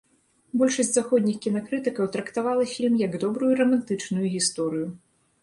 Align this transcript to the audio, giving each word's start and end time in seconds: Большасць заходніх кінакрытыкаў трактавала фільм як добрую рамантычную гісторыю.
Большасць 0.61 0.87
заходніх 0.95 1.37
кінакрытыкаў 1.45 2.09
трактавала 2.15 2.65
фільм 2.73 2.95
як 3.05 3.13
добрую 3.27 3.51
рамантычную 3.61 4.27
гісторыю. 4.39 4.91